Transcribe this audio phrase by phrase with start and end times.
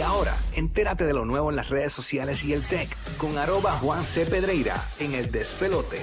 [0.00, 3.72] Y ahora, entérate de lo nuevo en las redes sociales y el tech con arroba
[3.72, 4.24] Juan C.
[4.24, 6.00] Pedreira en el despelote.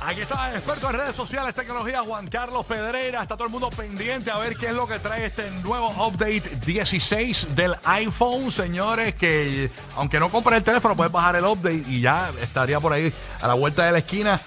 [0.00, 3.22] Aquí está el experto en redes sociales, tecnología, Juan Carlos Pedreira.
[3.22, 6.42] Está todo el mundo pendiente a ver qué es lo que trae este nuevo update
[6.66, 9.14] 16 del iPhone, señores.
[9.14, 13.10] Que aunque no compres el teléfono, puedes bajar el update y ya estaría por ahí
[13.40, 14.38] a la vuelta de la esquina.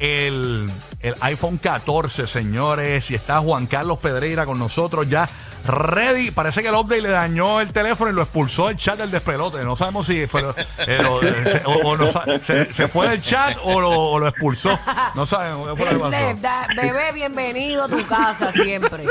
[0.00, 0.68] El,
[0.98, 3.08] el iPhone 14, señores.
[3.08, 5.28] Y está Juan Carlos Pedreira con nosotros ya
[5.68, 6.30] ready.
[6.30, 9.58] Parece que el update le dañó el teléfono y lo expulsó el chat del despelote.
[9.64, 10.42] No sabemos si fue
[10.86, 12.06] eh, lo- eh, se, o- o no
[12.38, 14.78] se- se fue del chat o lo, o lo expulsó.
[15.14, 16.10] No sabemos qué fue lo que pasó.
[16.10, 19.04] Steph, da- bebé, bienvenido a tu casa siempre.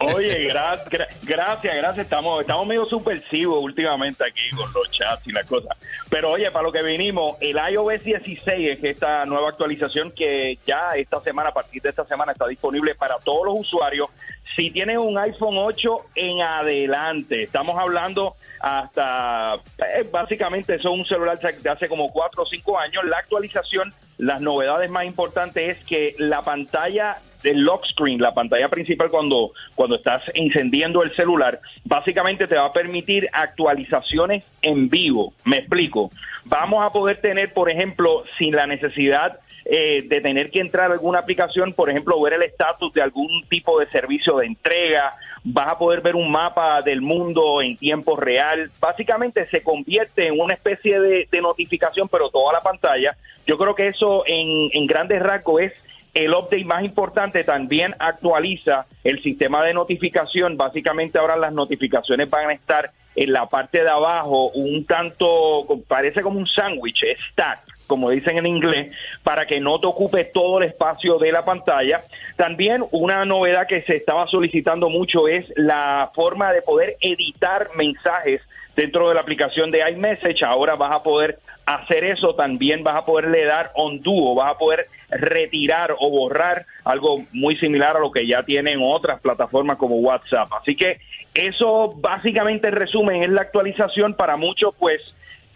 [0.00, 2.04] Oye, gra- gra- gracias, gracias.
[2.04, 5.76] Estamos, estamos medio supersivos últimamente aquí con los chats y las cosas.
[6.08, 10.90] Pero oye, para lo que vinimos, el iOS 16 es esta nueva actualización que ya
[10.96, 14.08] esta semana, a partir de esta semana, está disponible para todos los usuarios.
[14.54, 15.81] Si tienes un iPhone 8
[16.14, 22.42] en adelante, estamos hablando hasta, eh, básicamente, eso es un celular de hace como 4
[22.42, 23.04] o 5 años.
[23.04, 28.68] La actualización, las novedades más importantes es que la pantalla del lock screen, la pantalla
[28.68, 35.32] principal cuando, cuando estás encendiendo el celular, básicamente te va a permitir actualizaciones en vivo.
[35.44, 36.10] Me explico.
[36.44, 40.94] Vamos a poder tener, por ejemplo, sin la necesidad eh, de tener que entrar a
[40.94, 45.14] alguna aplicación, por ejemplo, ver el estatus de algún tipo de servicio de entrega,
[45.44, 48.70] vas a poder ver un mapa del mundo en tiempo real.
[48.80, 53.16] Básicamente se convierte en una especie de, notificación, pero toda la pantalla.
[53.46, 55.72] Yo creo que eso en, en grandes rasgos es
[56.14, 60.56] el update más importante también actualiza el sistema de notificación.
[60.56, 66.22] Básicamente ahora las notificaciones van a estar en la parte de abajo, un tanto, parece
[66.22, 67.60] como un sándwich, stack,
[67.92, 68.90] como dicen en inglés,
[69.22, 72.00] para que no te ocupe todo el espacio de la pantalla.
[72.36, 78.40] También una novedad que se estaba solicitando mucho es la forma de poder editar mensajes
[78.74, 80.42] dentro de la aplicación de iMessage.
[80.42, 84.86] Ahora vas a poder hacer eso, también vas a poderle dar undo, vas a poder
[85.10, 90.48] retirar o borrar algo muy similar a lo que ya tienen otras plataformas como WhatsApp.
[90.58, 90.96] Así que
[91.34, 95.14] eso básicamente en resumen es la actualización para muchos pues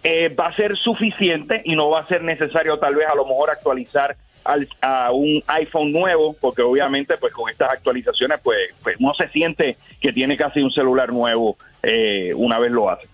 [0.09, 3.25] eh, va a ser suficiente y no va a ser necesario tal vez a lo
[3.27, 8.97] mejor actualizar al- a un iPhone nuevo, porque obviamente pues con estas actualizaciones pues, pues
[9.01, 13.09] uno se siente que tiene casi un celular nuevo eh, una vez lo hace.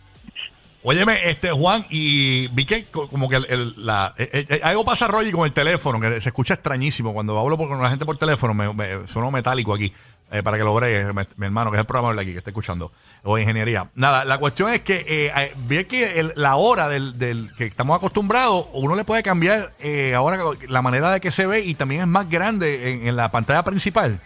[0.85, 4.85] Óyeme, este Juan, y vi que co- como que el- la, eh, eh, eh, algo
[4.85, 7.15] pasa, Roger, con el teléfono, que se escucha extrañísimo.
[7.15, 9.93] Cuando hablo con la gente por teléfono, me, me suena metálico aquí,
[10.33, 11.05] eh, para que lo bregue,
[11.37, 12.91] mi hermano, que es el programador de aquí, que está escuchando,
[13.23, 13.89] o ingeniería.
[13.95, 17.65] Nada, la cuestión es que eh, eh, vi que el- la hora del, del que
[17.67, 20.39] estamos acostumbrados, uno le puede cambiar eh, ahora
[20.69, 24.19] la manera de que se ve y también es más grande en, la pantalla principal.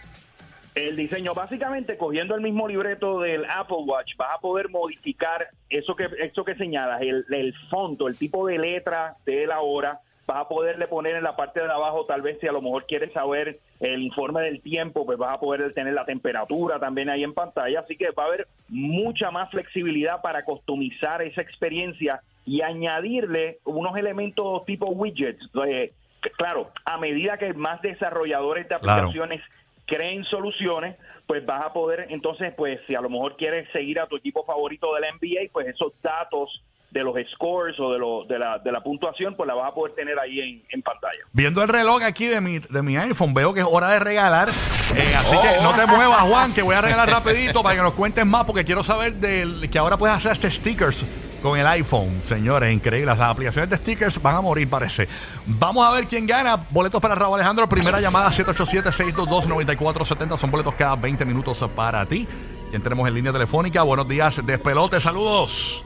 [0.75, 5.95] El diseño, básicamente cogiendo el mismo libreto del Apple Watch, vas a poder modificar eso
[5.95, 10.37] que eso que señalas, el, el fonto, el tipo de letra de la hora, vas
[10.41, 13.13] a poderle poner en la parte de abajo, tal vez si a lo mejor quieres
[13.13, 17.33] saber el informe del tiempo, pues vas a poder tener la temperatura también ahí en
[17.33, 23.59] pantalla, así que va a haber mucha más flexibilidad para customizar esa experiencia y añadirle
[23.63, 25.49] unos elementos tipo widgets.
[25.65, 25.93] Eh,
[26.37, 28.93] claro, a medida que más desarrolladores de Claro.
[29.07, 29.41] aplicaciones
[29.85, 34.07] creen soluciones, pues vas a poder, entonces, pues si a lo mejor quieres seguir a
[34.07, 36.61] tu equipo favorito de la NBA, pues esos datos
[36.91, 39.73] de los scores o de, lo, de, la, de la puntuación, pues la vas a
[39.73, 41.19] poder tener ahí en, en pantalla.
[41.33, 44.47] Viendo el reloj aquí de mi, de mi iPhone, veo que es hora de regalar.
[44.95, 47.91] Eh, así que no te muevas, Juan, que voy a regalar rapidito para que nos
[47.93, 51.05] cuentes más, porque quiero saber del, que ahora puedes hacer este stickers
[51.41, 52.21] con el iPhone.
[52.23, 53.07] Señores, increíble.
[53.07, 55.07] Las aplicaciones de stickers van a morir, parece.
[55.45, 56.55] Vamos a ver quién gana.
[56.69, 57.67] Boletos para Raúl Alejandro.
[57.69, 60.37] Primera llamada 787-622-9470.
[60.37, 62.25] Son boletos cada 20 minutos para ti.
[62.69, 63.83] ¿Quién tenemos en línea telefónica?
[63.83, 65.83] Buenos días, despelote, saludos.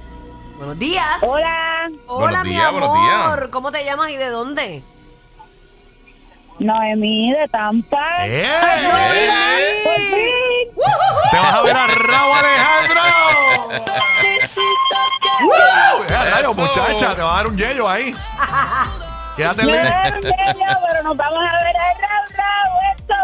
[0.62, 1.18] Buenos días.
[1.24, 2.94] Hola, Hola, Buenos mi días, amor.
[3.40, 3.50] días.
[3.50, 4.84] ¿Cómo te llamas y de dónde?
[6.60, 8.28] Noemí de Tampa.
[8.28, 9.82] ¡Eh!
[9.84, 10.84] Por fin.
[11.32, 13.02] ¡Te vas a ver a Raúl Alejandro!
[15.46, 16.04] ¡Woo!
[16.08, 17.16] ¡Eh, rayo, muchacha!
[17.16, 18.14] Te va a dar un yello ahí.
[19.36, 20.08] Quédate en No línea.
[20.10, 23.16] es un bello, pero nos vamos a ver a Raúl, Raúl, esto.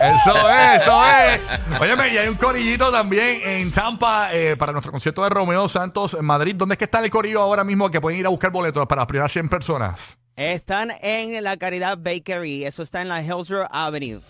[0.00, 1.40] Eso es, eso es.
[1.78, 6.14] Óyeme, y hay un corillito también en Tampa eh, para nuestro concierto de Romeo Santos
[6.14, 6.54] en Madrid.
[6.56, 9.02] ¿Dónde es que está el corillo ahora mismo que pueden ir a buscar boletos para
[9.02, 10.16] las primeras 100 personas?
[10.36, 12.64] Están en la Caridad Bakery.
[12.64, 14.20] Eso está en la Hillsborough Avenue.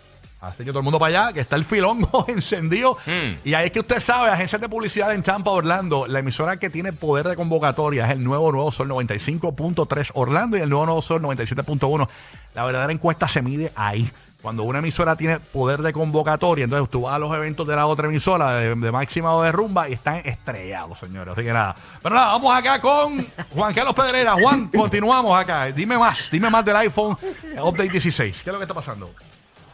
[0.40, 2.96] Así que todo el mundo para allá, que está el filongo encendido.
[3.04, 3.36] Hmm.
[3.44, 6.70] Y ahí es que usted sabe, agencias de publicidad en Tampa, Orlando, la emisora que
[6.70, 11.02] tiene poder de convocatoria es el nuevo Nuevo Sol 95.3 Orlando y el nuevo Nuevo
[11.02, 12.08] Sol 97.1.
[12.54, 14.10] La verdadera encuesta se mide ahí.
[14.40, 17.86] cuando una emisora tiene poder de convocatoria, entonces tú vas a los eventos de la
[17.86, 21.32] otra emisora, de, de máxima o de rumba, y están estrellados, señores.
[21.32, 21.76] Así que nada.
[22.02, 24.32] Pero nada, vamos acá con Juan Carlos Pedrera.
[24.40, 25.66] Juan, continuamos acá.
[25.66, 28.42] Dime más, dime más del iPhone eh, Update 16.
[28.42, 29.10] ¿Qué es lo que está pasando?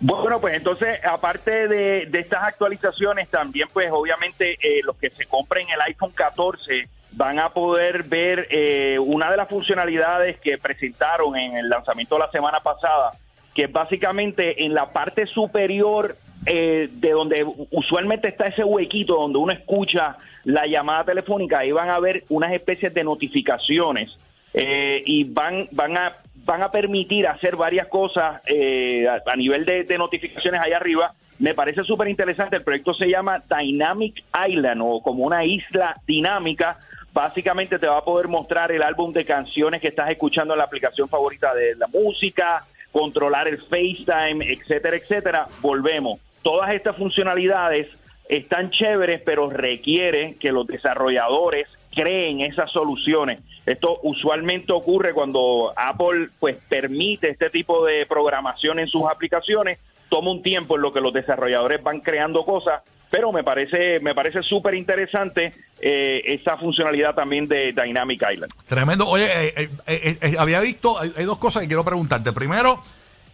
[0.01, 5.25] Bueno, pues entonces, aparte de, de estas actualizaciones, también pues obviamente eh, los que se
[5.25, 11.35] compren el iPhone 14 van a poder ver eh, una de las funcionalidades que presentaron
[11.37, 13.13] en el lanzamiento de la semana pasada,
[13.55, 16.15] que es básicamente en la parte superior
[16.45, 21.89] eh, de donde usualmente está ese huequito donde uno escucha la llamada telefónica, ahí van
[21.89, 24.17] a ver unas especies de notificaciones
[24.53, 26.13] eh, y van, van, a,
[26.47, 31.11] van a permitir hacer varias cosas eh, a, nivel de, de notificaciones ahí arriba.
[31.41, 32.57] Me parece súper interesante.
[32.57, 36.79] El proyecto se llama Dynamic Island o como una isla dinámica.
[37.13, 40.65] Básicamente te va a poder mostrar el álbum de canciones que estás escuchando en la
[40.65, 45.47] aplicación favorita de la música, controlar el FaceTime, etcétera, etcétera.
[45.61, 46.21] Volvemos.
[46.43, 47.89] Todas estas funcionalidades
[48.29, 53.41] están chéveres, pero requiere que los desarrolladores creen esas soluciones.
[53.65, 59.79] Esto usualmente ocurre cuando Apple pues permite este tipo de programación en sus aplicaciones.
[60.09, 64.15] Toma un tiempo en lo que los desarrolladores van creando cosas, pero me parece me
[64.15, 68.53] parece súper interesante eh, esa funcionalidad también de Dynamic Island.
[68.69, 69.09] Tremendo.
[69.09, 72.33] Oye, eh, eh, eh, eh, había visto, hay, hay dos cosas que quiero preguntarte.
[72.33, 72.83] Primero,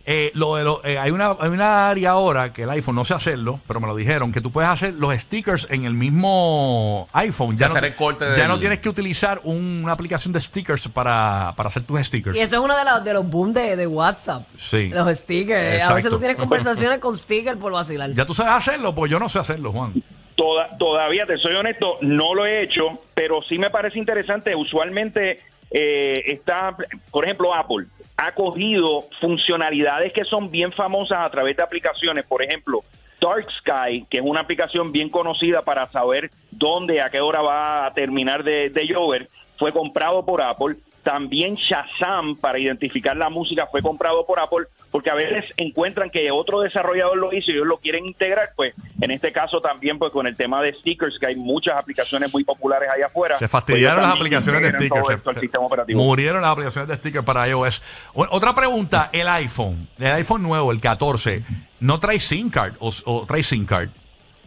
[0.04, 3.04] eh, lo de lo- eh, hay, una, hay una área ahora que el iPhone no
[3.04, 7.08] sé hacerlo, pero me lo dijeron, que tú puedes hacer los stickers en el mismo
[7.12, 7.56] iPhone.
[7.56, 10.40] Ya, no, hacer el corte ya del- no tienes que utilizar un- una aplicación de
[10.40, 12.36] stickers para, para hacer tus stickers.
[12.36, 14.44] Y eso es uno de los, de los boom de, de WhatsApp.
[14.58, 14.88] Sí.
[14.88, 15.60] Los stickers.
[15.60, 15.94] A Exacto.
[15.94, 18.12] veces tú tienes conversaciones con stickers por vacilar.
[18.14, 19.92] Ya tú sabes hacerlo, pues yo no sé hacerlo, Juan.
[20.34, 24.54] Toda- todavía, te soy honesto, no lo he hecho, pero sí me parece interesante.
[24.56, 25.40] Usualmente
[25.70, 26.76] eh, está,
[27.10, 27.86] por ejemplo, Apple
[28.16, 32.24] ha cogido funcionalidades que son bien famosas a través de aplicaciones.
[32.26, 32.84] Por ejemplo,
[33.20, 37.86] Dark Sky, que es una aplicación bien conocida para saber dónde, a qué hora va
[37.86, 39.28] a terminar de, de llover,
[39.58, 40.76] fue comprado por Apple.
[41.02, 46.30] También Shazam, para identificar la música, fue comprado por Apple, porque a veces encuentran que
[46.30, 50.12] otro desarrollador lo hizo y ellos lo quieren integrar, pues en este caso también pues
[50.12, 53.38] con el tema de stickers, que hay muchas aplicaciones muy populares allá afuera.
[53.38, 55.22] Se fastidiaron pues, las ellos también aplicaciones de stickers.
[55.24, 56.02] Se- al sistema operativo.
[56.04, 57.82] Murieron las aplicaciones de stickers para iOS.
[58.14, 61.42] Otra pregunta, el iPhone, el iPhone nuevo, el 14,
[61.80, 63.88] ¿no trae SIM card o, o trae SIM card?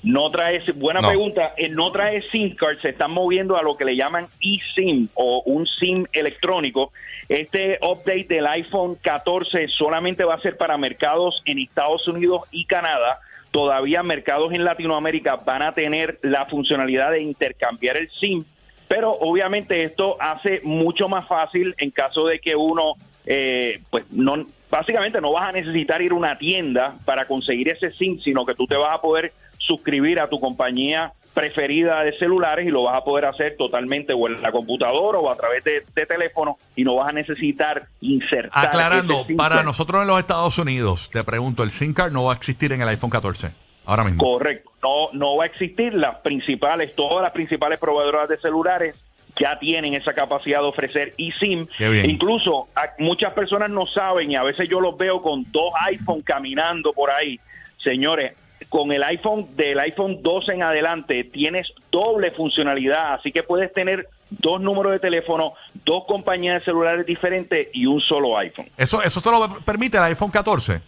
[0.05, 1.07] No trae, buena No.
[1.07, 5.07] pregunta, eh, no trae SIM card, se están moviendo a lo que le llaman eSIM
[5.15, 6.91] o un SIM electrónico.
[7.27, 12.65] Este update del iPhone 14 solamente va a ser para mercados en Estados Unidos y
[12.65, 13.19] Canadá.
[13.49, 18.45] Todavía mercados en Latinoamérica van a tener la funcionalidad de intercambiar el SIM,
[18.87, 22.93] pero obviamente esto hace mucho más fácil en caso de que uno,
[23.25, 27.91] eh, pues no, básicamente no vas a necesitar ir a una tienda para conseguir ese
[27.91, 29.31] SIM, sino que tú te vas a poder
[29.65, 34.27] suscribir a tu compañía preferida de celulares y lo vas a poder hacer totalmente o
[34.27, 38.67] en la computadora o a través de, de teléfono y no vas a necesitar insertar.
[38.67, 42.35] Aclarando, para nosotros en los Estados Unidos, te pregunto, el SIM card no va a
[42.37, 43.51] existir en el iPhone 14,
[43.85, 44.23] ahora mismo.
[44.23, 45.93] Correcto, no, no va a existir.
[45.93, 48.95] Las principales, todas las principales proveedoras de celulares
[49.37, 51.67] ya tienen esa capacidad de ofrecer eSIM.
[52.05, 56.21] Incluso a- muchas personas no saben y a veces yo los veo con dos iPhone
[56.21, 57.41] caminando por ahí.
[57.83, 58.31] Señores,
[58.69, 64.07] con el iPhone del iPhone 12 en adelante tienes doble funcionalidad, así que puedes tener
[64.29, 65.53] dos números de teléfono,
[65.85, 68.67] dos compañías de celulares diferentes y un solo iPhone.
[68.77, 70.81] Eso, eso te lo permite el iPhone 14.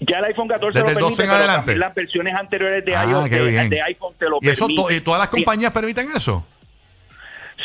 [0.00, 1.58] Ya el iPhone 14 Desde lo el 12 permite, en pero adelante.
[1.60, 3.30] también las versiones anteriores de, Ah, iOS,
[3.70, 6.44] de- iPhone te lo ¿Y, eso to- y todas las Sí, compañías permiten eso?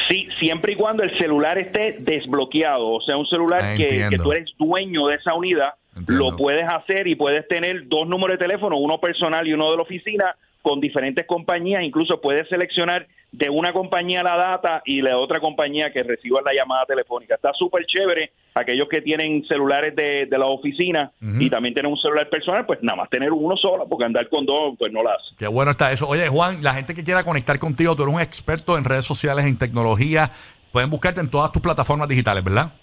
[0.08, 4.18] Sí, siempre y cuando el celular esté desbloqueado, o sea, un celular Ah, que, que
[4.18, 6.32] tú eres dueño de esa unidad, Entiendo.
[6.32, 9.78] lo puedes hacer y puedes tener dos números de teléfono, uno personal y uno de
[9.78, 15.14] la oficina, con diferentes compañías, incluso puedes seleccionar de una compañía la data y de
[15.14, 17.36] otra compañía que reciba la llamada telefónica.
[17.36, 18.32] Está súper chévere.
[18.54, 22.80] Aquellos que tienen celulares de, de la oficina y también tienen un celular personal, pues
[22.84, 25.36] nada más tener uno solo, porque andar con dos, pues no la hace.
[25.40, 26.08] Qué bueno está eso.
[26.08, 29.46] Oye, Juan, la gente que quiera conectar contigo, tú eres un experto en redes sociales,
[29.46, 30.32] en tecnología.
[30.74, 32.74] Pueden buscarte en todas tus plataformas digitales, ¿verdad?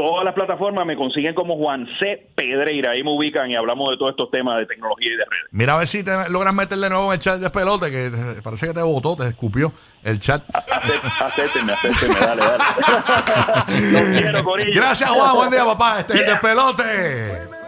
[0.00, 2.26] Todas las plataformas me consiguen como Juan C.
[2.34, 2.92] Pedreira.
[2.92, 5.44] Ahí me ubican y hablamos de todos estos temas de tecnología y de redes.
[5.50, 8.08] Mira a ver si te logras meter de nuevo en el chat de pelote, que
[8.08, 10.42] te- parece que te votó, te escupió el chat.
[10.54, 12.64] Acé- Acéptenme, acéptenme, dale, dale.
[13.92, 14.80] Los quiero, Corillo.
[14.80, 15.34] Gracias, Juan.
[15.36, 16.00] Buen día, papá.
[16.00, 17.59] Este es el despelote.